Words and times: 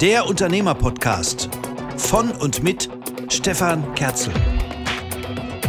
Der 0.00 0.26
Unternehmer-Podcast 0.26 1.48
von 1.96 2.30
und 2.30 2.62
mit 2.62 2.88
Stefan 3.28 3.94
Kerzel. 3.94 4.32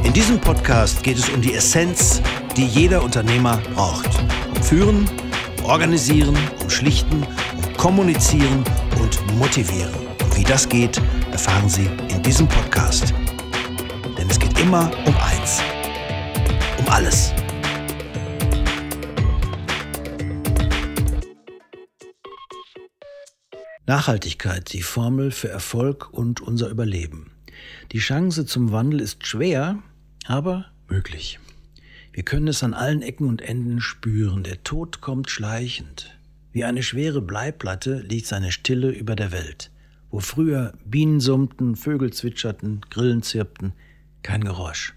In 0.04 0.14
diesem 0.14 0.40
Podcast 0.40 1.04
geht 1.04 1.18
es 1.18 1.30
um 1.30 1.42
die 1.42 1.54
Essenz, 1.54 2.22
die 2.56 2.66
jeder 2.66 3.04
Unternehmer 3.04 3.58
braucht. 3.74 4.10
Um 4.56 4.64
Führen, 4.64 5.10
Organisieren, 5.64 6.38
um 6.62 6.70
Schlichten, 6.70 7.26
um 7.58 7.74
Kommunizieren 7.78 8.64
und 9.02 9.38
Motivieren. 9.38 9.94
Und 10.24 10.38
wie 10.38 10.44
das 10.44 10.70
geht, 10.70 11.02
erfahren 11.32 11.68
Sie 11.68 11.90
in 12.10 12.22
diesem 12.22 12.48
Podcast. 12.48 13.14
Denn 14.18 14.30
es 14.30 14.40
geht 14.40 14.60
immer 14.60 14.92
um 15.06 15.16
eins. 15.18 15.62
Um 16.78 16.88
alles. 16.90 17.34
Nachhaltigkeit, 23.90 24.72
die 24.72 24.84
Formel 24.84 25.32
für 25.32 25.50
Erfolg 25.50 26.14
und 26.14 26.42
unser 26.42 26.70
Überleben. 26.70 27.32
Die 27.92 27.98
Chance 27.98 28.46
zum 28.46 28.72
Wandel 28.72 29.00
ist 29.02 29.26
schwer, 29.26 29.82
aber 30.28 30.68
möglich. 30.88 31.40
Wir 32.14 32.22
können 32.22 32.48
es 32.48 32.62
an 32.62 32.76
allen 32.76 33.02
Ecken 33.02 33.28
und 33.28 33.42
Enden 33.42 33.82
spüren. 33.82 34.44
Der 34.44 34.64
Tod 34.64 35.02
kommt 35.02 35.32
schleichend. 35.32 36.16
Wie 36.52 36.66
eine 36.66 36.84
schwere 36.84 37.20
Bleiplatte 37.20 38.02
liegt 38.02 38.28
seine 38.28 38.52
Stille 38.52 38.92
über 38.92 39.16
der 39.16 39.32
Welt. 39.32 39.72
Wo 40.12 40.20
früher 40.20 40.74
Bienen 40.86 41.20
summten, 41.20 41.76
Vögel 41.76 42.14
zwitscherten, 42.14 42.82
Grillen 42.92 43.24
zirpten, 43.24 43.74
kein 44.22 44.44
Geräusch. 44.44 44.94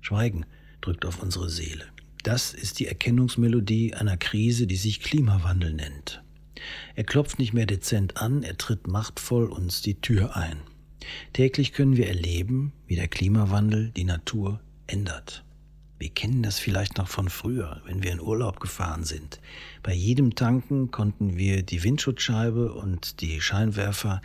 Schweigen 0.00 0.46
drückt 0.80 1.04
auf 1.04 1.22
unsere 1.22 1.50
Seele. 1.50 1.84
Das 2.22 2.54
ist 2.54 2.78
die 2.78 2.86
Erkennungsmelodie 2.86 3.92
einer 3.92 4.16
Krise, 4.16 4.66
die 4.66 4.76
sich 4.76 5.00
Klimawandel 5.02 5.74
nennt. 5.74 6.22
Er 6.94 7.04
klopft 7.04 7.38
nicht 7.38 7.52
mehr 7.52 7.66
dezent 7.66 8.16
an, 8.16 8.42
er 8.42 8.56
tritt 8.56 8.86
machtvoll 8.86 9.46
uns 9.46 9.82
die 9.82 10.00
Tür 10.00 10.36
ein. 10.36 10.58
Täglich 11.32 11.72
können 11.72 11.96
wir 11.96 12.08
erleben, 12.08 12.72
wie 12.86 12.96
der 12.96 13.08
Klimawandel 13.08 13.90
die 13.90 14.04
Natur 14.04 14.60
ändert. 14.86 15.44
Wir 15.98 16.10
kennen 16.10 16.42
das 16.42 16.58
vielleicht 16.58 16.98
noch 16.98 17.08
von 17.08 17.30
früher, 17.30 17.80
wenn 17.86 18.02
wir 18.02 18.12
in 18.12 18.20
Urlaub 18.20 18.60
gefahren 18.60 19.04
sind. 19.04 19.40
Bei 19.82 19.94
jedem 19.94 20.34
Tanken 20.34 20.90
konnten 20.90 21.38
wir 21.38 21.62
die 21.62 21.82
Windschutzscheibe 21.82 22.74
und 22.74 23.20
die 23.22 23.40
Scheinwerfer 23.40 24.20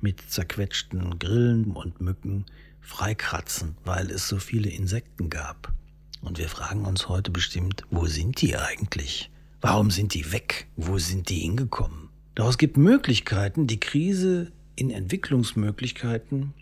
mit 0.00 0.20
zerquetschten 0.20 1.18
Grillen 1.18 1.72
und 1.72 2.02
Mücken 2.02 2.44
freikratzen, 2.80 3.76
weil 3.84 4.10
es 4.10 4.28
so 4.28 4.38
viele 4.38 4.68
Insekten 4.68 5.30
gab. 5.30 5.72
Und 6.20 6.38
wir 6.38 6.48
fragen 6.48 6.84
uns 6.84 7.08
heute 7.08 7.30
bestimmt, 7.30 7.84
wo 7.90 8.06
sind 8.06 8.42
die 8.42 8.56
eigentlich? 8.56 9.30
Warum 9.60 9.90
sind 9.90 10.12
die 10.12 10.32
weg? 10.32 10.66
Wo 10.76 10.98
sind 10.98 11.30
die 11.30 11.40
hingekommen? 11.40 12.10
Doch 12.34 12.48
es 12.48 12.58
gibt 12.58 12.76
Möglichkeiten, 12.76 13.66
die 13.66 13.80
Krise 13.80 14.52
in 14.76 14.90
Entwicklungsmöglichkeiten 14.90 16.52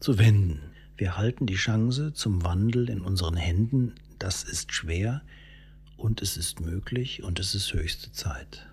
zu 0.00 0.18
wenden. 0.18 0.60
Wir 0.98 1.16
halten 1.16 1.46
die 1.46 1.54
Chance 1.54 2.12
zum 2.12 2.44
Wandel 2.44 2.90
in 2.90 3.00
unseren 3.00 3.36
Händen. 3.36 3.94
Das 4.18 4.44
ist 4.44 4.72
schwer 4.72 5.22
und 5.96 6.20
es 6.20 6.36
ist 6.36 6.60
möglich 6.60 7.22
und 7.22 7.40
es 7.40 7.54
ist 7.54 7.72
höchste 7.72 8.12
Zeit. 8.12 8.66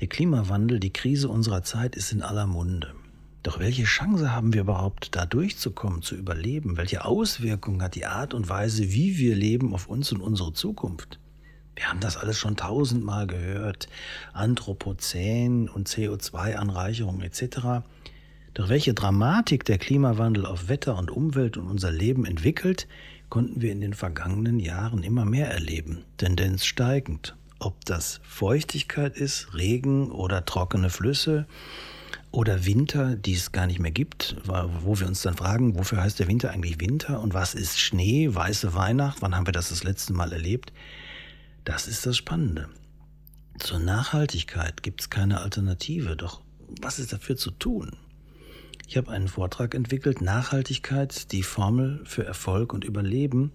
Der 0.00 0.06
Klimawandel, 0.06 0.78
die 0.78 0.92
Krise 0.92 1.28
unserer 1.28 1.64
Zeit 1.64 1.96
ist 1.96 2.12
in 2.12 2.22
aller 2.22 2.46
Munde. 2.46 2.94
Doch 3.42 3.58
welche 3.58 3.84
Chance 3.84 4.32
haben 4.32 4.52
wir 4.52 4.60
überhaupt, 4.60 5.16
da 5.16 5.26
durchzukommen, 5.26 6.02
zu 6.02 6.14
überleben? 6.14 6.76
Welche 6.76 7.04
Auswirkungen 7.04 7.82
hat 7.82 7.96
die 7.96 8.06
Art 8.06 8.34
und 8.34 8.48
Weise, 8.48 8.92
wie 8.92 9.18
wir 9.18 9.34
leben, 9.34 9.74
auf 9.74 9.88
uns 9.88 10.12
und 10.12 10.20
unsere 10.20 10.52
Zukunft? 10.52 11.18
Wir 11.78 11.88
haben 11.88 12.00
das 12.00 12.16
alles 12.16 12.36
schon 12.36 12.56
tausendmal 12.56 13.28
gehört. 13.28 13.88
Anthropozän 14.32 15.68
und 15.68 15.88
CO2-Anreicherung 15.88 17.22
etc. 17.22 17.86
Doch 18.54 18.68
welche 18.68 18.94
Dramatik 18.94 19.64
der 19.64 19.78
Klimawandel 19.78 20.44
auf 20.44 20.68
Wetter 20.68 20.98
und 20.98 21.08
Umwelt 21.08 21.56
und 21.56 21.68
unser 21.68 21.92
Leben 21.92 22.24
entwickelt, 22.24 22.88
konnten 23.28 23.62
wir 23.62 23.70
in 23.70 23.80
den 23.80 23.94
vergangenen 23.94 24.58
Jahren 24.58 25.04
immer 25.04 25.24
mehr 25.24 25.52
erleben. 25.52 26.04
Tendenz 26.16 26.64
steigend. 26.64 27.36
Ob 27.60 27.84
das 27.84 28.20
Feuchtigkeit 28.24 29.16
ist, 29.16 29.54
Regen 29.54 30.10
oder 30.10 30.44
trockene 30.44 30.90
Flüsse 30.90 31.46
oder 32.32 32.66
Winter, 32.66 33.14
die 33.14 33.34
es 33.34 33.52
gar 33.52 33.68
nicht 33.68 33.78
mehr 33.78 33.92
gibt, 33.92 34.34
wo 34.82 34.98
wir 34.98 35.06
uns 35.06 35.22
dann 35.22 35.36
fragen, 35.36 35.78
wofür 35.78 36.02
heißt 36.02 36.18
der 36.18 36.26
Winter 36.26 36.50
eigentlich 36.50 36.80
Winter 36.80 37.20
und 37.20 37.34
was 37.34 37.54
ist 37.54 37.78
Schnee, 37.78 38.34
weiße 38.34 38.74
Weihnacht, 38.74 39.22
wann 39.22 39.36
haben 39.36 39.46
wir 39.46 39.52
das 39.52 39.68
das 39.68 39.84
letzte 39.84 40.12
Mal 40.12 40.32
erlebt? 40.32 40.72
Das 41.68 41.86
ist 41.86 42.06
das 42.06 42.16
Spannende. 42.16 42.66
Zur 43.58 43.78
Nachhaltigkeit 43.78 44.82
gibt 44.82 45.02
es 45.02 45.10
keine 45.10 45.42
Alternative, 45.42 46.16
doch 46.16 46.40
was 46.80 46.98
ist 46.98 47.12
dafür 47.12 47.36
zu 47.36 47.50
tun? 47.50 47.98
Ich 48.86 48.96
habe 48.96 49.10
einen 49.10 49.28
Vortrag 49.28 49.74
entwickelt, 49.74 50.22
Nachhaltigkeit, 50.22 51.30
die 51.30 51.42
Formel 51.42 52.00
für 52.06 52.24
Erfolg 52.24 52.72
und 52.72 52.86
Überleben. 52.86 53.52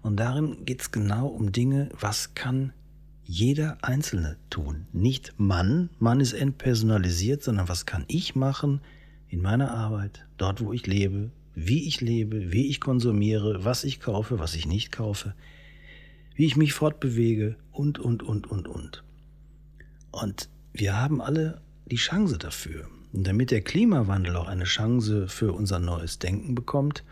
Und 0.00 0.18
darin 0.18 0.64
geht 0.64 0.80
es 0.80 0.92
genau 0.92 1.26
um 1.26 1.50
Dinge, 1.50 1.88
was 1.98 2.34
kann 2.34 2.72
jeder 3.24 3.78
Einzelne 3.82 4.36
tun. 4.48 4.86
Nicht 4.92 5.34
Mann, 5.36 5.90
Mann 5.98 6.20
ist 6.20 6.34
entpersonalisiert, 6.34 7.42
sondern 7.42 7.68
was 7.68 7.84
kann 7.84 8.04
ich 8.06 8.36
machen 8.36 8.80
in 9.28 9.42
meiner 9.42 9.74
Arbeit, 9.74 10.24
dort 10.36 10.60
wo 10.60 10.72
ich 10.72 10.86
lebe, 10.86 11.32
wie 11.56 11.88
ich 11.88 12.00
lebe, 12.00 12.52
wie 12.52 12.68
ich 12.68 12.80
konsumiere, 12.80 13.64
was 13.64 13.82
ich 13.82 13.98
kaufe, 13.98 14.38
was 14.38 14.54
ich 14.54 14.66
nicht 14.66 14.92
kaufe 14.92 15.34
wie 16.36 16.46
ich 16.46 16.56
mich 16.56 16.72
fortbewege 16.74 17.56
und, 17.72 17.98
und, 17.98 18.22
und, 18.22 18.46
und, 18.46 18.68
und. 18.68 19.02
Und 20.12 20.48
wir 20.72 21.00
haben 21.00 21.20
alle 21.20 21.60
die 21.90 21.96
Chance 21.96 22.38
dafür. 22.38 22.88
Und 23.12 23.26
damit 23.26 23.50
der 23.50 23.62
Klimawandel 23.62 24.36
auch 24.36 24.48
eine 24.48 24.64
Chance 24.64 25.28
für 25.28 25.52
unser 25.52 25.78
neues 25.78 26.18
Denken 26.18 26.54
bekommt, 26.54 27.02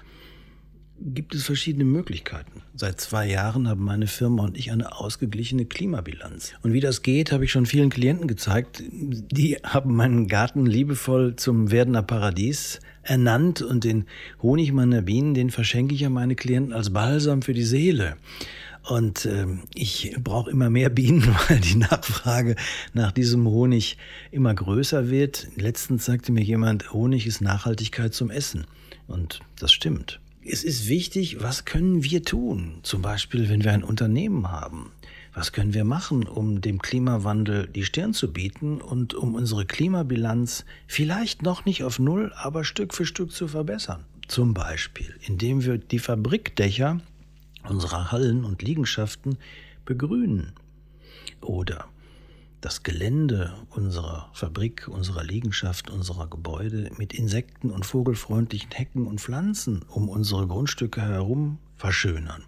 gibt 1.00 1.34
es 1.34 1.44
verschiedene 1.44 1.84
Möglichkeiten. 1.84 2.62
Seit 2.74 3.00
zwei 3.00 3.28
Jahren 3.28 3.68
haben 3.68 3.82
meine 3.82 4.06
Firma 4.06 4.44
und 4.44 4.56
ich 4.56 4.70
eine 4.70 4.96
ausgeglichene 4.96 5.64
Klimabilanz. 5.64 6.54
Und 6.62 6.72
wie 6.72 6.80
das 6.80 7.02
geht, 7.02 7.32
habe 7.32 7.44
ich 7.44 7.52
schon 7.52 7.66
vielen 7.66 7.90
Klienten 7.90 8.28
gezeigt. 8.28 8.82
Die 8.90 9.56
haben 9.64 9.94
meinen 9.96 10.28
Garten 10.28 10.66
liebevoll 10.66 11.36
zum 11.36 11.70
Werdener 11.70 12.02
Paradies 12.02 12.80
ernannt 13.02 13.60
und 13.60 13.84
den 13.84 14.06
Honig 14.40 14.72
meiner 14.72 15.02
Bienen, 15.02 15.34
den 15.34 15.50
verschenke 15.50 15.94
ich 15.94 16.06
an 16.06 16.12
meine 16.12 16.36
Klienten 16.36 16.72
als 16.72 16.90
Balsam 16.90 17.42
für 17.42 17.54
die 17.54 17.64
Seele. 17.64 18.16
Und 18.84 19.24
ähm, 19.24 19.62
ich 19.74 20.14
brauche 20.22 20.50
immer 20.50 20.68
mehr 20.68 20.90
Bienen, 20.90 21.34
weil 21.48 21.60
die 21.60 21.76
Nachfrage 21.76 22.56
nach 22.92 23.12
diesem 23.12 23.46
Honig 23.46 23.96
immer 24.30 24.54
größer 24.54 25.08
wird. 25.10 25.48
Letztens 25.56 26.04
sagte 26.04 26.32
mir 26.32 26.42
jemand, 26.42 26.92
Honig 26.92 27.26
ist 27.26 27.40
Nachhaltigkeit 27.40 28.12
zum 28.12 28.30
Essen. 28.30 28.66
Und 29.06 29.40
das 29.58 29.72
stimmt. 29.72 30.20
Es 30.46 30.62
ist 30.62 30.88
wichtig, 30.88 31.42
was 31.42 31.64
können 31.64 32.04
wir 32.04 32.22
tun? 32.22 32.80
Zum 32.82 33.00
Beispiel, 33.00 33.48
wenn 33.48 33.64
wir 33.64 33.72
ein 33.72 33.82
Unternehmen 33.82 34.50
haben. 34.50 34.92
Was 35.32 35.52
können 35.52 35.74
wir 35.74 35.84
machen, 35.84 36.24
um 36.28 36.60
dem 36.60 36.80
Klimawandel 36.80 37.66
die 37.66 37.84
Stirn 37.84 38.12
zu 38.12 38.32
bieten 38.32 38.80
und 38.80 39.14
um 39.14 39.34
unsere 39.34 39.64
Klimabilanz 39.64 40.64
vielleicht 40.86 41.42
noch 41.42 41.64
nicht 41.64 41.82
auf 41.82 41.98
Null, 41.98 42.32
aber 42.36 42.62
Stück 42.62 42.94
für 42.94 43.06
Stück 43.06 43.32
zu 43.32 43.48
verbessern? 43.48 44.04
Zum 44.28 44.54
Beispiel, 44.54 45.14
indem 45.26 45.64
wir 45.64 45.78
die 45.78 45.98
Fabrikdächer 45.98 47.00
unserer 47.68 48.12
Hallen 48.12 48.44
und 48.44 48.62
Liegenschaften 48.62 49.38
begrünen 49.84 50.52
oder 51.40 51.86
das 52.60 52.82
Gelände 52.82 53.52
unserer 53.70 54.30
Fabrik, 54.32 54.88
unserer 54.88 55.22
Liegenschaft, 55.22 55.90
unserer 55.90 56.28
Gebäude 56.28 56.90
mit 56.96 57.12
Insekten 57.12 57.70
und 57.70 57.84
vogelfreundlichen 57.84 58.70
Hecken 58.70 59.06
und 59.06 59.20
Pflanzen 59.20 59.82
um 59.88 60.08
unsere 60.08 60.46
Grundstücke 60.46 61.02
herum 61.02 61.58
verschönern, 61.76 62.42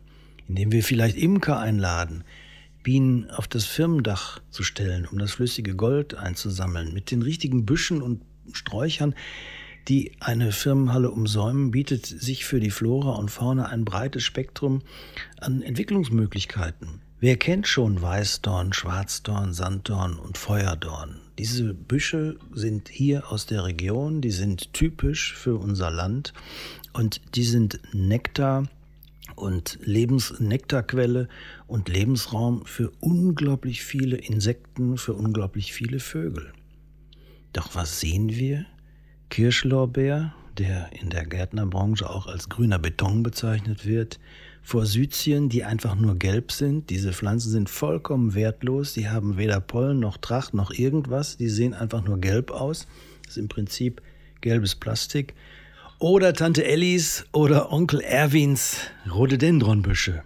indem 0.49 0.73
wir 0.73 0.83
vielleicht 0.83 1.17
Imker 1.19 1.59
einladen, 1.59 2.25
Bienen 2.83 3.31
auf 3.31 3.49
das 3.49 3.67
Firmendach 3.67 4.41
zu 4.51 4.63
stellen, 4.63 5.07
um 5.07 5.19
das 5.19 5.33
flüssige 5.33 5.75
Gold 5.75 6.15
einzusammeln, 6.15 6.95
mit 6.95 7.11
den 7.11 7.21
richtigen 7.21 7.67
Büschen 7.67 8.01
und 8.01 8.23
Sträuchern, 8.53 9.15
die 9.89 10.13
eine 10.21 10.53
Firmenhalle 10.53 11.11
umsäumen, 11.11 11.71
bietet 11.71 12.07
sich 12.07 12.45
für 12.45 12.61
die 12.61 12.71
Flora 12.71 13.13
und 13.13 13.31
Fauna 13.31 13.67
ein 13.67 13.85
breites 13.85 14.25
Spektrum 14.25 14.83
an 15.41 15.63
Entwicklungsmöglichkeiten. 15.63 17.01
Wer 17.19 17.37
kennt 17.39 17.67
schon 17.67 18.03
Weißdorn, 18.03 18.75
Schwarzdorn, 18.75 19.55
Sanddorn 19.55 20.19
und 20.19 20.37
Feuerdorn? 20.37 21.21
Diese 21.39 21.73
Büsche 21.73 22.37
sind 22.53 22.89
hier 22.89 23.33
aus 23.33 23.47
der 23.47 23.65
Region, 23.65 24.21
die 24.21 24.31
sind 24.31 24.75
typisch 24.75 25.35
für 25.35 25.57
unser 25.57 25.91
Land 25.91 26.35
und 26.93 27.21
die 27.35 27.45
sind 27.45 27.81
Nektar 27.93 28.69
und 29.35 29.79
Lebensnektarquelle 29.83 31.29
und 31.67 31.89
Lebensraum 31.89 32.67
für 32.67 32.93
unglaublich 33.01 33.83
viele 33.83 34.17
Insekten, 34.17 34.99
für 34.99 35.15
unglaublich 35.15 35.73
viele 35.73 36.01
Vögel. 36.01 36.53
Doch 37.53 37.75
was 37.75 38.01
sehen 38.01 38.31
wir? 38.31 38.67
Kirschlorbeer, 39.31 40.35
der 40.59 40.91
in 40.93 41.11
der 41.11 41.27
Gärtnerbranche 41.27 42.09
auch 42.09 42.27
als 42.27 42.49
grüner 42.49 42.79
Beton 42.79 43.23
bezeichnet 43.23 43.87
wird, 43.87 44.19
Forsythien, 44.63 45.49
die 45.49 45.63
einfach 45.63 45.95
nur 45.95 46.17
gelb 46.17 46.51
sind. 46.51 46.91
Diese 46.91 47.13
Pflanzen 47.13 47.51
sind 47.53 47.71
vollkommen 47.71 48.35
wertlos. 48.35 48.95
Die 48.95 49.09
haben 49.09 49.37
weder 49.37 49.61
Pollen 49.61 50.01
noch 50.01 50.17
Tracht 50.17 50.55
noch 50.55 50.73
irgendwas. 50.73 51.37
Die 51.37 51.49
sehen 51.49 51.73
einfach 51.73 52.03
nur 52.03 52.19
gelb 52.19 52.51
aus. 52.51 52.89
Das 53.23 53.33
ist 53.33 53.39
im 53.39 53.47
Prinzip 53.47 54.03
gelbes 54.41 54.75
Plastik. 54.75 55.35
Oder 56.01 56.35
Tante 56.35 56.65
Ellis 56.65 57.27
oder 57.33 57.71
Onkel 57.71 58.01
Erwins 58.01 58.79
Rhododendronbüsche. 59.09 60.25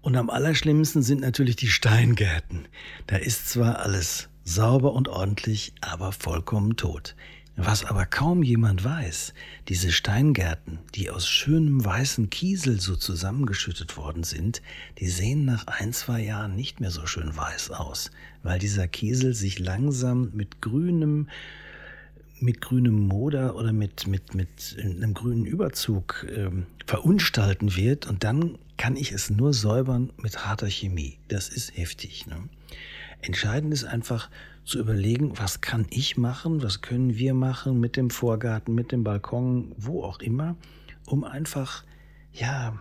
Und 0.00 0.16
am 0.16 0.30
allerschlimmsten 0.30 1.02
sind 1.02 1.20
natürlich 1.20 1.56
die 1.56 1.66
Steingärten. 1.66 2.68
Da 3.08 3.16
ist 3.16 3.48
zwar 3.48 3.80
alles 3.80 4.28
sauber 4.44 4.92
und 4.92 5.08
ordentlich, 5.08 5.74
aber 5.80 6.12
vollkommen 6.12 6.76
tot. 6.76 7.16
Was 7.56 7.84
aber 7.84 8.06
kaum 8.06 8.42
jemand 8.42 8.84
weiß, 8.84 9.34
diese 9.68 9.92
Steingärten, 9.92 10.78
die 10.94 11.10
aus 11.10 11.28
schönem 11.28 11.84
weißen 11.84 12.30
Kiesel 12.30 12.80
so 12.80 12.96
zusammengeschüttet 12.96 13.96
worden 13.96 14.22
sind, 14.22 14.62
die 14.98 15.08
sehen 15.08 15.44
nach 15.44 15.66
ein, 15.66 15.92
zwei 15.92 16.22
Jahren 16.22 16.56
nicht 16.56 16.80
mehr 16.80 16.90
so 16.90 17.06
schön 17.06 17.36
weiß 17.36 17.72
aus, 17.72 18.10
weil 18.42 18.58
dieser 18.58 18.88
Kiesel 18.88 19.34
sich 19.34 19.58
langsam 19.58 20.30
mit 20.32 20.62
grünem, 20.62 21.28
mit 22.38 22.62
grünem 22.62 22.98
Moder 22.98 23.56
oder 23.56 23.72
mit, 23.72 24.06
mit, 24.06 24.34
mit 24.34 24.76
einem 24.78 25.12
grünen 25.12 25.44
Überzug 25.44 26.26
ähm, 26.34 26.66
verunstalten 26.86 27.76
wird 27.76 28.06
und 28.06 28.24
dann 28.24 28.58
kann 28.78 28.96
ich 28.96 29.12
es 29.12 29.28
nur 29.28 29.52
säubern 29.52 30.10
mit 30.16 30.46
harter 30.46 30.70
Chemie. 30.70 31.18
Das 31.28 31.50
ist 31.50 31.76
heftig. 31.76 32.26
Ne? 32.26 32.48
Entscheidend 33.22 33.72
ist 33.72 33.84
einfach 33.84 34.30
zu 34.64 34.78
überlegen, 34.78 35.38
was 35.38 35.60
kann 35.60 35.86
ich 35.90 36.16
machen, 36.16 36.62
was 36.62 36.80
können 36.80 37.16
wir 37.16 37.34
machen 37.34 37.80
mit 37.80 37.96
dem 37.96 38.10
Vorgarten, 38.10 38.74
mit 38.74 38.92
dem 38.92 39.04
Balkon, 39.04 39.74
wo 39.76 40.04
auch 40.04 40.20
immer, 40.20 40.56
um 41.06 41.24
einfach, 41.24 41.84
ja, 42.32 42.78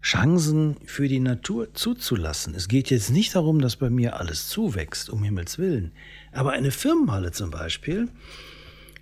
Chancen 0.00 0.76
für 0.84 1.08
die 1.08 1.20
Natur 1.20 1.74
zuzulassen. 1.74 2.54
Es 2.54 2.68
geht 2.68 2.90
jetzt 2.90 3.10
nicht 3.10 3.34
darum, 3.34 3.60
dass 3.60 3.76
bei 3.76 3.90
mir 3.90 4.18
alles 4.18 4.48
zuwächst, 4.48 5.10
um 5.10 5.24
Himmels 5.24 5.58
Willen. 5.58 5.92
Aber 6.32 6.52
eine 6.52 6.70
Firmenhalle 6.70 7.32
zum 7.32 7.50
Beispiel, 7.50 8.08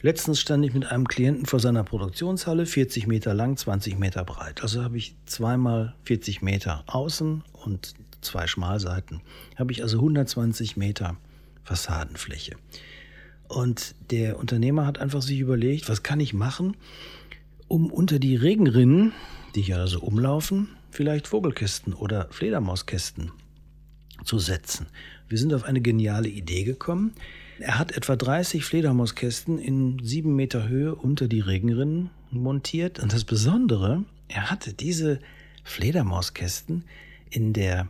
Letztens 0.02 0.40
stand 0.40 0.64
ich 0.64 0.74
mit 0.74 0.86
einem 0.86 1.08
Klienten 1.08 1.46
vor 1.46 1.58
seiner 1.58 1.82
Produktionshalle, 1.82 2.66
40 2.66 3.06
Meter 3.06 3.34
lang, 3.34 3.56
20 3.56 3.98
Meter 3.98 4.24
breit. 4.24 4.62
Also 4.62 4.84
habe 4.84 4.98
ich 4.98 5.16
zweimal 5.24 5.94
40 6.04 6.42
Meter 6.42 6.84
außen 6.86 7.42
und 7.52 7.94
zwei 8.20 8.46
Schmalseiten. 8.46 9.20
Habe 9.56 9.72
ich 9.72 9.82
also 9.82 9.98
120 9.98 10.76
Meter 10.76 11.16
Fassadenfläche. 11.64 12.56
Und 13.48 13.94
der 14.10 14.38
Unternehmer 14.38 14.86
hat 14.86 14.98
einfach 14.98 15.22
sich 15.22 15.38
überlegt, 15.38 15.88
was 15.88 16.02
kann 16.02 16.20
ich 16.20 16.34
machen, 16.34 16.76
um 17.68 17.90
unter 17.90 18.18
die 18.18 18.36
Regenrinnen, 18.36 19.12
die 19.54 19.62
hier 19.62 19.86
so 19.86 20.00
umlaufen, 20.00 20.68
vielleicht 20.90 21.28
Vogelkästen 21.28 21.94
oder 21.94 22.28
Fledermauskästen 22.30 23.32
zu 24.24 24.38
setzen. 24.38 24.86
Wir 25.28 25.38
sind 25.38 25.52
auf 25.54 25.64
eine 25.64 25.80
geniale 25.80 26.28
Idee 26.28 26.64
gekommen. 26.64 27.12
Er 27.58 27.78
hat 27.78 27.92
etwa 27.92 28.16
30 28.16 28.64
Fledermauskästen 28.64 29.58
in 29.58 29.98
sieben 30.02 30.36
Meter 30.36 30.68
Höhe 30.68 30.94
unter 30.94 31.26
die 31.26 31.40
Regenrinnen 31.40 32.10
montiert. 32.30 33.00
Und 33.00 33.12
das 33.12 33.24
Besondere, 33.24 34.04
er 34.28 34.50
hatte 34.50 34.72
diese 34.72 35.20
Fledermauskästen 35.64 36.84
in 37.30 37.52
der 37.52 37.88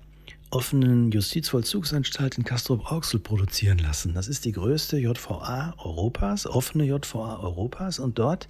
offenen 0.57 1.11
Justizvollzugsanstalt 1.11 2.39
in 2.39 2.45
Castrop-Rauxel 2.45 3.21
produzieren 3.21 3.77
lassen. 3.77 4.15
Das 4.15 4.27
ist 4.27 4.47
die 4.47 4.53
größte 4.53 4.97
JVA 4.97 5.75
Europas, 5.77 6.47
offene 6.47 6.85
JVA 6.85 7.41
Europas. 7.41 7.99
Und 7.99 8.19
dort 8.19 8.49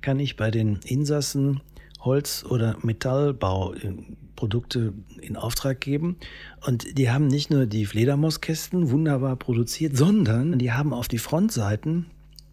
kann 0.00 0.18
ich 0.18 0.36
bei 0.36 0.50
den 0.50 0.80
Insassen 0.84 1.60
Holz- 2.00 2.42
oder 2.42 2.78
Metallbauprodukte 2.80 4.94
in 5.20 5.36
Auftrag 5.36 5.82
geben. 5.82 6.16
Und 6.64 6.96
die 6.96 7.10
haben 7.10 7.26
nicht 7.26 7.50
nur 7.50 7.66
die 7.66 7.84
Fledermauskästen 7.84 8.90
wunderbar 8.90 9.36
produziert, 9.36 9.94
sondern 9.94 10.58
die 10.58 10.72
haben 10.72 10.94
auf 10.94 11.06
die 11.06 11.18
Frontseiten 11.18 12.06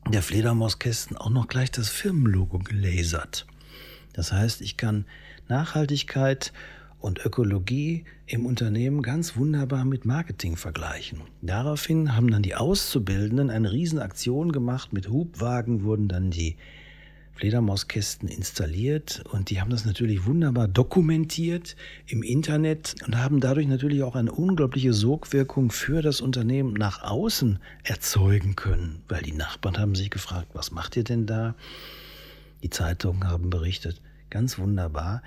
der 0.10 0.22
Fledermauskästen 0.22 1.16
auch 1.16 1.30
noch 1.30 1.48
gleich 1.48 1.72
das 1.72 1.88
Firmenlogo 1.88 2.60
gelasert. 2.60 3.48
Das 4.12 4.34
heißt, 4.34 4.60
ich 4.60 4.76
kann 4.76 5.06
Nachhaltigkeit 5.48 6.52
und 7.04 7.26
Ökologie 7.26 8.06
im 8.28 8.46
Unternehmen 8.46 9.02
ganz 9.02 9.36
wunderbar 9.36 9.84
mit 9.84 10.06
Marketing 10.06 10.56
vergleichen. 10.56 11.20
Daraufhin 11.42 12.16
haben 12.16 12.32
dann 12.32 12.44
die 12.44 12.56
Auszubildenden 12.56 13.50
eine 13.50 13.74
Riesenaktion 13.74 14.54
gemacht. 14.54 14.94
Mit 14.94 15.10
Hubwagen 15.10 15.84
wurden 15.84 16.08
dann 16.08 16.32
die 16.32 16.56
Fledermauskästen 17.34 18.30
installiert 18.30 19.22
und 19.32 19.50
die 19.50 19.60
haben 19.60 19.70
das 19.70 19.84
natürlich 19.84 20.26
wunderbar 20.26 20.70
dokumentiert 20.70 21.76
im 22.08 22.24
Internet 22.24 22.96
und 23.06 23.18
haben 23.18 23.42
dadurch 23.42 23.68
natürlich 23.68 24.02
auch 24.02 24.16
eine 24.16 24.32
unglaubliche 24.32 24.94
Sogwirkung 24.94 25.72
für 25.72 26.02
das 26.02 26.22
Unternehmen 26.22 26.72
nach 26.72 27.04
außen 27.04 27.60
erzeugen 27.84 28.56
können, 28.56 29.02
weil 29.10 29.24
die 29.24 29.34
Nachbarn 29.34 29.78
haben 29.78 29.96
sich 29.96 30.10
gefragt, 30.10 30.48
was 30.54 30.72
macht 30.72 30.96
ihr 30.96 31.04
denn 31.04 31.26
da? 31.26 31.56
Die 32.62 32.70
Zeitungen 32.70 33.28
haben 33.28 33.50
berichtet, 33.50 34.02
ganz 34.30 34.58
wunderbar. 34.58 35.22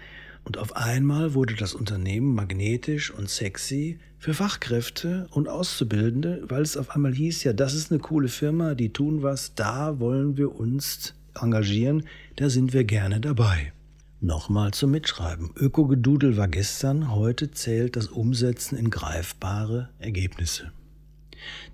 Und 0.47 0.59
auf 0.59 0.77
einmal 0.77 1.35
wurde 1.35 1.57
das 1.57 1.75
Unternehmen 1.75 2.33
magnetisch 2.33 3.11
und 3.11 3.29
sexy 3.29 3.99
für 4.17 4.33
Fachkräfte 4.33 5.27
und 5.33 5.49
Auszubildende, 5.49 6.45
weil 6.47 6.63
es 6.63 6.77
auf 6.77 6.91
einmal 6.91 7.13
hieß, 7.13 7.43
ja, 7.43 7.53
das 7.53 7.75
ist 7.75 7.91
eine 7.91 7.99
coole 7.99 8.29
Firma, 8.29 8.77
die 8.77 8.93
tun 8.93 9.25
was, 9.25 9.57
da 9.57 9.99
wollen 9.99 10.37
wir 10.37 10.55
uns 10.55 11.15
engagieren, 11.35 12.05
da 12.37 12.49
sind 12.49 12.73
wir 12.73 12.85
gerne 12.85 13.19
dabei. 13.19 13.73
Nochmal 14.21 14.73
zum 14.73 14.93
Mitschreiben. 14.93 15.51
Ökogedudel 15.57 16.37
war 16.37 16.47
gestern, 16.47 17.11
heute 17.13 17.51
zählt 17.51 17.97
das 17.97 18.07
Umsetzen 18.07 18.79
in 18.79 18.91
greifbare 18.91 19.89
Ergebnisse. 19.99 20.71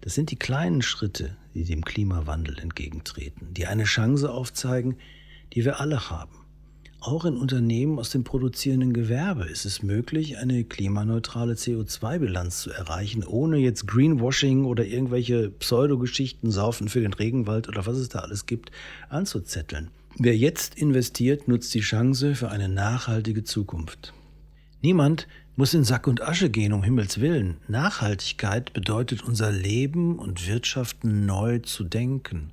Das 0.00 0.14
sind 0.14 0.30
die 0.30 0.38
kleinen 0.38 0.80
Schritte, 0.80 1.36
die 1.52 1.64
dem 1.64 1.84
Klimawandel 1.84 2.58
entgegentreten, 2.58 3.52
die 3.52 3.66
eine 3.66 3.84
Chance 3.84 4.32
aufzeigen, 4.32 4.96
die 5.52 5.66
wir 5.66 5.78
alle 5.78 6.08
haben. 6.08 6.41
Auch 7.04 7.24
in 7.24 7.36
Unternehmen 7.36 7.98
aus 7.98 8.10
dem 8.10 8.22
produzierenden 8.22 8.92
Gewerbe 8.92 9.46
ist 9.46 9.64
es 9.64 9.82
möglich, 9.82 10.38
eine 10.38 10.62
klimaneutrale 10.62 11.54
CO2-Bilanz 11.54 12.60
zu 12.60 12.70
erreichen, 12.70 13.24
ohne 13.24 13.58
jetzt 13.58 13.88
Greenwashing 13.88 14.64
oder 14.66 14.84
irgendwelche 14.84 15.50
Pseudogeschichten, 15.50 16.52
Saufen 16.52 16.88
für 16.88 17.00
den 17.00 17.12
Regenwald 17.12 17.68
oder 17.68 17.86
was 17.86 17.96
es 17.96 18.08
da 18.08 18.20
alles 18.20 18.46
gibt, 18.46 18.70
anzuzetteln. 19.08 19.90
Wer 20.16 20.36
jetzt 20.36 20.76
investiert, 20.76 21.48
nutzt 21.48 21.74
die 21.74 21.80
Chance 21.80 22.36
für 22.36 22.52
eine 22.52 22.68
nachhaltige 22.68 23.42
Zukunft. 23.42 24.14
Niemand 24.80 25.26
muss 25.56 25.74
in 25.74 25.82
Sack 25.82 26.06
und 26.06 26.22
Asche 26.22 26.50
gehen, 26.50 26.72
um 26.72 26.84
Himmels 26.84 27.20
willen. 27.20 27.56
Nachhaltigkeit 27.66 28.72
bedeutet 28.74 29.24
unser 29.24 29.50
Leben 29.50 30.20
und 30.20 30.46
Wirtschaften 30.46 31.26
neu 31.26 31.58
zu 31.58 31.82
denken. 31.82 32.52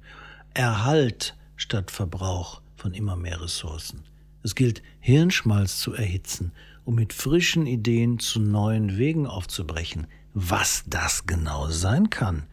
Erhalt 0.56 1.35
statt 1.56 1.91
Verbrauch 1.91 2.61
von 2.75 2.95
immer 2.95 3.15
mehr 3.15 3.44
Ressourcen. 3.44 4.09
Es 4.43 4.55
gilt, 4.55 4.81
Hirnschmalz 4.99 5.79
zu 5.79 5.93
erhitzen, 5.93 6.51
um 6.85 6.95
mit 6.95 7.13
frischen 7.13 7.65
Ideen 7.65 8.19
zu 8.19 8.39
neuen 8.39 8.97
Wegen 8.97 9.27
aufzubrechen. 9.27 10.07
Was 10.33 10.83
das 10.87 11.25
genau 11.25 11.69
sein 11.69 12.09
kann, 12.09 12.43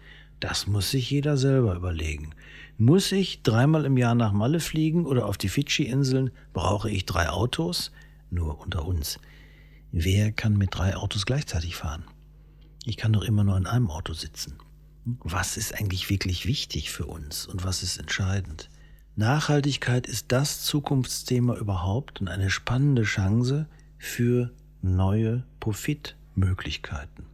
das 0.41 0.67
muss 0.67 0.91
sich 0.91 1.11
jeder 1.11 1.37
selber 1.37 1.75
überlegen. 1.75 2.35
Muss 2.79 3.13
ich 3.13 3.43
dreimal 3.43 3.85
im 3.85 3.97
Jahr 3.97 4.15
nach 4.15 4.33
Malle 4.33 4.61
fliegen 4.61 5.07
oder 5.07 5.27
auf 5.27 5.39
die 5.39 5.49
Fidschi-Inseln? 5.49 6.31
Brauche 6.53 6.91
ich 6.91 7.07
drei 7.07 7.31
Autos? 7.31 7.93
Nur 8.31 8.61
unter 8.61 8.85
uns. 8.85 9.19
Wer 9.93 10.33
kann 10.33 10.59
mit 10.59 10.75
drei 10.75 10.97
Autos 10.97 11.25
gleichzeitig 11.25 11.77
fahren? 11.77 12.05
Ich 12.85 12.97
kann 12.97 13.13
doch 13.13 13.23
immer 13.23 13.45
nur 13.45 13.57
in 13.57 13.67
einem 13.67 13.91
Auto 13.91 14.13
sitzen. 14.13 14.59
Was 15.05 15.57
ist 15.57 15.75
eigentlich 15.75 16.11
wirklich 16.11 16.47
wichtig 16.47 16.91
für 16.91 17.07
uns 17.07 17.47
und 17.47 17.65
was 17.65 17.83
ist 17.83 17.97
entscheidend? 17.97 18.69
Nachhaltigkeit 19.19 20.07
ist 20.07 20.27
das 20.29 20.63
Zukunftsthema 20.63 21.57
überhaupt 21.57 22.21
und 22.21 22.29
eine 22.29 22.51
spannende 22.51 23.03
Chance 23.03 23.67
für 23.97 24.53
neue 24.83 25.43
Profitmöglichkeiten. 25.59 27.25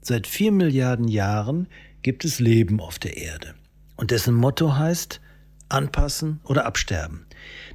Seit 0.00 0.28
vier 0.28 0.52
Milliarden 0.52 1.08
Jahren 1.08 1.66
gibt 2.02 2.24
es 2.24 2.38
Leben 2.38 2.80
auf 2.80 3.00
der 3.00 3.16
Erde 3.16 3.56
und 3.96 4.12
dessen 4.12 4.32
Motto 4.32 4.76
heißt 4.76 5.20
anpassen 5.68 6.38
oder 6.44 6.66
absterben. 6.66 7.26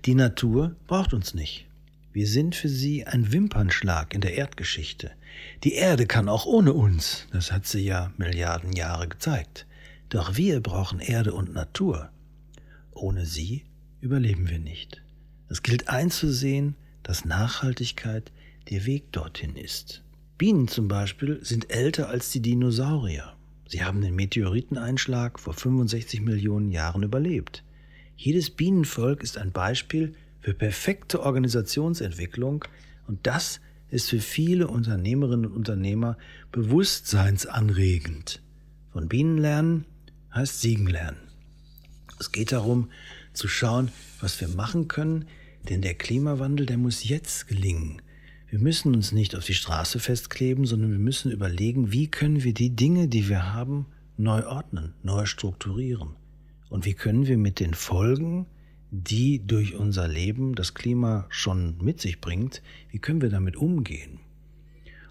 Die 0.06 0.16
Natur 0.16 0.78
braucht 0.88 1.14
uns 1.14 1.34
nicht. 1.34 1.68
Wir 2.14 2.28
sind 2.28 2.56
für 2.56 2.70
sie 2.70 3.06
ein 3.06 3.34
Wimpernschlag 3.34 4.14
in 4.14 4.22
der 4.22 4.36
Erdgeschichte. 4.36 5.12
Die 5.66 5.74
Erde 5.74 6.06
kann 6.06 6.30
auch 6.30 6.46
ohne 6.46 6.72
uns, 6.72 7.28
das 7.34 7.52
hat 7.52 7.68
sie 7.68 7.84
ja 7.84 8.14
Milliarden 8.16 8.72
Jahre 8.72 9.10
gezeigt. 9.10 9.66
Doch 10.08 10.38
wir 10.38 10.62
brauchen 10.62 11.02
Erde 11.02 11.34
und 11.34 11.54
Natur. 11.54 12.10
Ohne 13.04 13.26
sie 13.26 13.66
überleben 14.00 14.50
wir 14.50 14.60
nicht. 14.60 15.04
Es 15.50 15.62
gilt 15.62 15.90
einzusehen, 15.90 16.78
dass 17.04 17.26
Nachhaltigkeit 17.26 18.32
der 18.70 18.86
Weg 18.86 19.12
dorthin 19.12 19.58
ist. 19.58 20.06
Bienen 20.38 20.70
zum 20.70 20.88
Beispiel 20.88 21.44
sind 21.44 21.70
älter 21.70 22.08
als 22.08 22.30
die 22.30 22.40
Dinosaurier. 22.40 23.34
Sie 23.68 23.84
haben 23.84 24.00
den 24.00 24.16
Meteoriteneinschlag 24.16 25.38
vor 25.38 25.54
65 25.54 26.22
Millionen 26.22 26.72
Jahren 26.72 27.04
überlebt. 27.04 27.66
Jedes 28.16 28.50
Bienenvolk 28.50 29.22
ist 29.22 29.38
ein 29.38 29.52
Beispiel 29.52 30.16
für 30.40 30.54
perfekte 30.54 31.24
Organisationsentwicklung 31.24 32.64
Und 33.06 33.28
das 33.28 33.60
ist 33.90 34.12
für 34.12 34.22
viele 34.22 34.70
Unternehmerinnen 34.70 35.48
und 35.48 35.58
Unternehmer 35.58 36.18
bewusstseinsanregend. 36.54 38.42
Von 38.94 39.10
Bienen 39.10 39.40
lernen 39.40 39.84
heißt 40.34 40.62
Siegen 40.62 40.88
lernen. 40.88 41.23
Es 42.20 42.32
geht 42.32 42.52
darum, 42.52 42.90
zu 43.34 43.48
schauen, 43.48 43.92
was 44.20 44.40
wir 44.40 44.48
machen 44.48 44.88
können, 44.88 45.26
denn 45.70 45.82
der 45.82 45.96
Klimawandel, 45.96 46.66
der 46.66 46.78
muss 46.78 47.08
jetzt 47.08 47.48
gelingen. 47.48 48.02
Wir 48.50 48.60
müssen 48.60 48.94
uns 48.94 49.12
nicht 49.12 49.36
auf 49.36 49.46
die 49.46 49.56
Straße 49.56 50.00
festkleben, 50.00 50.66
sondern 50.66 50.92
wir 50.92 51.00
müssen 51.00 51.32
überlegen, 51.32 51.92
wie 51.92 52.08
können 52.08 52.44
wir 52.44 52.54
die 52.54 52.76
Dinge, 52.76 53.08
die 53.08 53.28
wir 53.28 53.54
haben, 53.54 53.88
neu 54.18 54.46
ordnen, 54.46 54.94
neu 55.02 55.26
strukturieren. 55.26 56.10
Und 56.70 56.86
wie 56.86 56.94
können 56.94 57.28
wir 57.28 57.38
mit 57.38 57.60
den 57.60 57.74
Folgen, 57.74 58.46
die 58.92 59.46
durch 59.46 59.76
unser 59.76 60.08
Leben 60.08 60.54
das 60.54 60.76
Klima 60.76 61.26
schon 61.30 61.78
mit 61.82 62.00
sich 62.00 62.22
bringt, 62.22 62.62
wie 62.92 63.00
können 63.00 63.22
wir 63.22 63.30
damit 63.30 63.56
umgehen? 63.56 64.20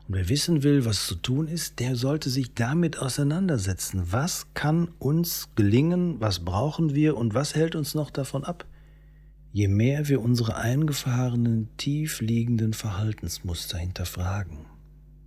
Und 0.09 0.17
wer 0.17 0.29
wissen 0.29 0.63
will, 0.63 0.85
was 0.85 1.07
zu 1.07 1.15
tun 1.15 1.47
ist, 1.47 1.79
der 1.79 1.97
sollte 1.97 2.29
sich 2.29 2.55
damit 2.55 2.99
auseinandersetzen. 2.99 4.03
Was 4.11 4.47
kann 4.55 4.89
uns 4.99 5.49
gelingen, 5.55 6.21
was 6.21 6.41
brauchen 6.41 6.95
wir 6.95 7.17
und 7.17 7.35
was 7.35 7.55
hält 7.55 7.75
uns 7.77 7.95
noch 7.95 8.11
davon 8.11 8.45
ab? 8.45 8.67
Je 9.53 9.69
mehr 9.69 10.09
wir 10.09 10.23
unsere 10.23 10.57
eingefahrenen, 10.57 11.69
tief 11.77 12.21
liegenden 12.21 12.73
Verhaltensmuster 12.73 13.79
hinterfragen, 13.79 14.67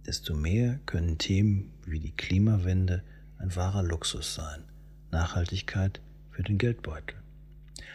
desto 0.06 0.36
mehr 0.36 0.80
können 0.86 1.18
Themen 1.20 1.72
wie 1.86 2.00
die 2.00 2.12
Klimawende 2.12 3.04
ein 3.38 3.56
wahrer 3.56 3.84
Luxus 3.84 4.34
sein. 4.34 4.64
Nachhaltigkeit 5.12 6.02
für 6.32 6.44
den 6.44 6.58
Geldbeutel. 6.58 7.16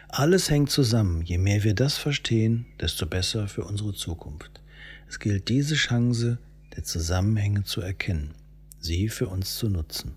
Alles 0.07 0.49
hängt 0.49 0.69
zusammen. 0.69 1.21
Je 1.21 1.37
mehr 1.37 1.63
wir 1.63 1.73
das 1.73 1.97
verstehen, 1.97 2.65
desto 2.79 3.05
besser 3.05 3.47
für 3.47 3.63
unsere 3.63 3.93
Zukunft. 3.93 4.61
Es 5.07 5.19
gilt 5.19 5.49
diese 5.49 5.75
Chance 5.75 6.37
der 6.75 6.83
Zusammenhänge 6.83 7.63
zu 7.63 7.81
erkennen, 7.81 8.33
sie 8.79 9.09
für 9.09 9.27
uns 9.27 9.57
zu 9.57 9.69
nutzen. 9.69 10.15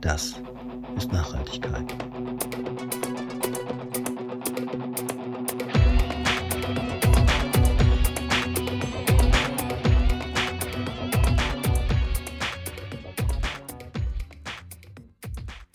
Das 0.00 0.40
ist 0.96 1.12
Nachhaltigkeit. 1.12 1.92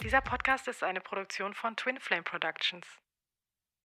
Dieser 0.01 0.21
Podcast 0.21 0.67
ist 0.67 0.83
eine 0.83 0.99
Produktion 0.99 1.53
von 1.53 1.75
Twin 1.75 1.97
Flame 1.99 2.23
Productions. 2.23 2.85